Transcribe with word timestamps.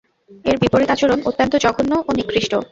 এর 0.45 0.57
বিপরীত 0.61 0.89
আচরণ 0.91 1.19
অত্যন্ত 1.29 1.53
জঘন্য 1.63 1.91
ও 1.99 2.11
নিকৃষ্ট। 2.19 2.51